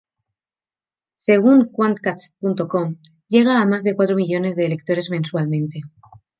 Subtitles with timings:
[1.19, 2.95] Según Quantcast.com,
[3.27, 5.81] llega a más de cuatro millones de lectores mensualmente.